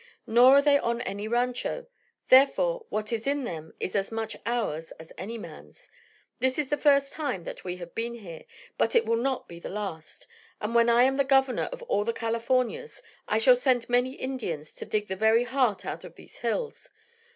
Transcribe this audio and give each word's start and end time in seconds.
"Nor 0.25 0.53
are 0.57 0.61
they 0.63 0.79
on 0.79 0.99
any 1.01 1.27
rancho. 1.27 1.85
Therefore 2.27 2.87
what 2.89 3.13
is 3.13 3.27
in 3.27 3.43
them 3.43 3.75
is 3.79 3.95
as 3.95 4.11
much 4.11 4.35
ours 4.47 4.89
as 4.93 5.13
any 5.15 5.37
man's. 5.37 5.91
This 6.39 6.57
is 6.57 6.69
the 6.69 6.75
first 6.77 7.13
time 7.13 7.43
that 7.43 7.63
we 7.63 7.75
have 7.77 7.93
been 7.93 8.15
here, 8.15 8.45
but 8.79 8.95
it 8.95 9.05
will 9.05 9.15
not 9.15 9.47
be 9.47 9.59
the 9.59 9.69
last; 9.69 10.25
and 10.59 10.73
when 10.73 10.89
I 10.89 11.03
am 11.03 11.17
the 11.17 11.23
governor 11.23 11.69
of 11.71 11.83
all 11.83 12.03
the 12.03 12.13
Californias, 12.13 13.03
I 13.27 13.37
shall 13.37 13.55
send 13.55 13.87
many 13.89 14.13
Indians 14.13 14.73
to 14.73 14.87
dig 14.87 15.07
the 15.07 15.15
very 15.15 15.43
heart 15.43 15.85
out 15.85 16.03
of 16.03 16.15
these 16.15 16.39
hills. 16.39 16.89